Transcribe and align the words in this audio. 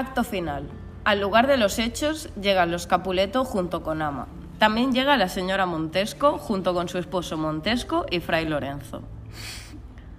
Acto 0.00 0.24
final. 0.24 0.66
Al 1.04 1.20
lugar 1.20 1.46
de 1.46 1.58
los 1.58 1.78
hechos 1.78 2.30
llegan 2.40 2.70
los 2.70 2.86
Capuleto 2.86 3.44
junto 3.44 3.82
con 3.82 4.00
Ama. 4.00 4.28
También 4.58 4.92
llega 4.92 5.18
la 5.18 5.28
señora 5.28 5.66
Montesco 5.66 6.38
junto 6.38 6.72
con 6.72 6.88
su 6.88 6.96
esposo 6.96 7.36
Montesco 7.36 8.06
y 8.10 8.20
Fray 8.20 8.48
Lorenzo. 8.48 9.02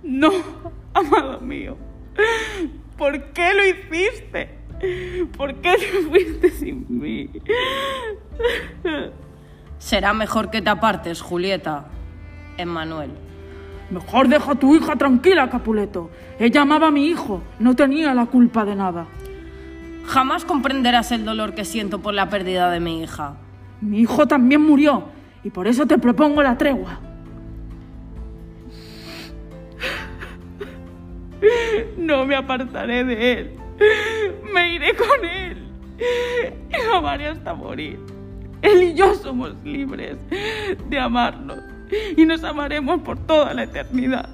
No, 0.04 0.30
amado 0.94 1.42
mío. 1.42 1.78
¿Por 2.96 3.34
qué 3.34 3.56
lo 3.56 3.66
hiciste? 3.66 4.60
¿Por 5.36 5.56
qué 5.56 5.72
te 5.72 6.08
fuiste 6.08 6.52
sin 6.52 6.86
mí? 6.88 7.32
Será 9.80 10.14
mejor 10.14 10.52
que 10.52 10.62
te 10.62 10.70
apartes, 10.70 11.22
Julieta. 11.22 11.86
Emmanuel. 12.56 13.10
Mejor 13.90 14.28
deja 14.28 14.52
a 14.52 14.56
tu 14.60 14.76
hija 14.76 14.96
tranquila, 14.96 15.50
Capuleto. 15.50 16.12
Ella 16.38 16.62
amaba 16.62 16.90
a 16.90 16.92
mi 16.92 17.08
hijo, 17.08 17.42
no 17.58 17.76
tenía 17.76 18.14
la 18.14 18.28
culpa 18.28 18.64
de 18.64 18.76
nada. 18.76 19.08
Jamás 20.06 20.46
comprenderás 20.46 21.12
el 21.12 21.26
dolor 21.26 21.54
que 21.54 21.66
siento 21.66 22.00
por 22.00 22.14
la 22.14 22.30
pérdida 22.30 22.70
de 22.72 22.80
mi 22.80 23.02
hija. 23.02 23.38
Mi 23.82 24.00
hijo 24.00 24.28
también 24.28 24.62
murió 24.62 25.06
y 25.44 25.50
por 25.50 25.68
eso 25.68 25.86
te 25.86 25.98
propongo 25.98 26.44
la 26.44 26.58
tregua. 26.58 27.00
No 31.98 32.26
me 32.26 32.36
apartaré 32.36 33.04
de 33.04 33.32
él. 33.34 33.52
Me 34.54 34.76
iré 34.76 34.96
con 34.96 35.26
él. 35.26 35.68
Y 36.70 36.86
lo 36.86 36.96
amaré 36.96 37.28
hasta 37.28 37.54
morir. 37.54 38.00
Él 38.62 38.84
y 38.84 38.94
yo 38.94 39.16
somos 39.16 39.56
libres 39.64 40.18
de 40.90 41.00
amarnos 41.00 41.60
y 42.16 42.26
nos 42.26 42.44
amaremos 42.44 43.02
por 43.02 43.18
toda 43.18 43.54
la 43.54 43.64
eternidad. 43.64 44.30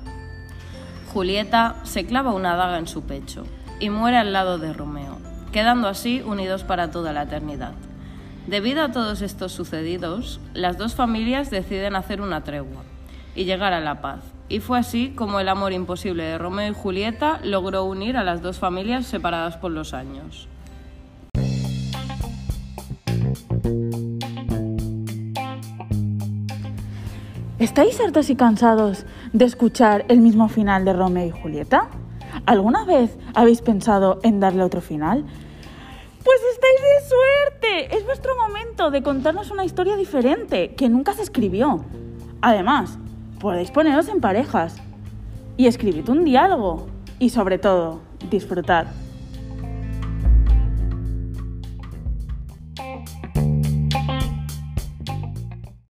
Julieta 1.13 1.77
se 1.83 2.05
clava 2.05 2.33
una 2.33 2.55
daga 2.55 2.77
en 2.77 2.87
su 2.87 3.03
pecho 3.03 3.45
y 3.79 3.89
muere 3.89 4.17
al 4.17 4.33
lado 4.33 4.57
de 4.57 4.73
Romeo, 4.73 5.06
quedando 5.51 5.87
así 5.87 6.21
unidos 6.21 6.63
para 6.63 6.91
toda 6.91 7.13
la 7.13 7.23
eternidad. 7.23 7.73
Debido 8.47 8.81
a 8.81 8.91
todos 8.91 9.21
estos 9.21 9.51
sucedidos, 9.51 10.39
las 10.53 10.77
dos 10.77 10.95
familias 10.95 11.49
deciden 11.49 11.95
hacer 11.95 12.21
una 12.21 12.43
tregua 12.43 12.83
y 13.35 13.43
llegar 13.43 13.73
a 13.73 13.81
la 13.81 14.01
paz. 14.01 14.19
Y 14.49 14.61
fue 14.61 14.79
así 14.79 15.09
como 15.09 15.39
el 15.39 15.49
amor 15.49 15.73
imposible 15.73 16.23
de 16.23 16.37
Romeo 16.37 16.71
y 16.71 16.73
Julieta 16.73 17.39
logró 17.43 17.83
unir 17.83 18.15
a 18.15 18.23
las 18.23 18.41
dos 18.41 18.57
familias 18.57 19.05
separadas 19.05 19.57
por 19.57 19.71
los 19.71 19.93
años. 19.93 20.47
¿Estáis 27.59 27.99
hartos 27.99 28.29
y 28.29 28.35
cansados 28.35 29.05
de 29.33 29.45
escuchar 29.45 30.05
el 30.09 30.19
mismo 30.21 30.47
final 30.47 30.85
de 30.85 30.93
Romeo 30.93 31.25
y 31.27 31.31
Julieta? 31.31 31.89
¿Alguna 32.47 32.85
vez 32.85 33.17
habéis 33.35 33.61
pensado 33.61 34.19
en 34.23 34.39
darle 34.39 34.63
otro 34.63 34.79
final? 34.79 35.25
Pues 36.23 36.39
estáis 36.53 36.79
de 36.81 37.09
suerte. 37.09 37.97
Es 37.97 38.05
vuestro 38.05 38.37
momento 38.37 38.89
de 38.89 39.03
contarnos 39.03 39.51
una 39.51 39.65
historia 39.65 39.97
diferente 39.97 40.73
que 40.73 40.87
nunca 40.87 41.11
se 41.11 41.23
escribió. 41.23 41.83
Además, 42.39 42.99
podéis 43.41 43.69
poneros 43.69 44.07
en 44.07 44.21
parejas 44.21 44.77
y 45.57 45.67
escribid 45.67 46.07
un 46.07 46.23
diálogo 46.23 46.87
y 47.19 47.31
sobre 47.31 47.59
todo, 47.59 47.99
disfrutad. 48.29 48.87